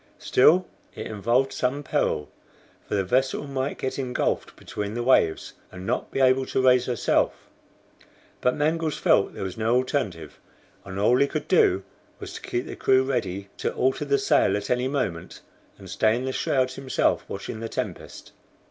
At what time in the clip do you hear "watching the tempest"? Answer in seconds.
17.27-18.31